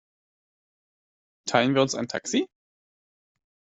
[1.47, 2.47] Teilen wir uns ein Taxi?